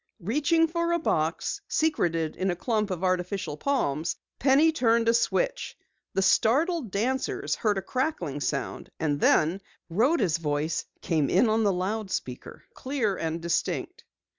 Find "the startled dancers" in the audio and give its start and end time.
6.15-7.53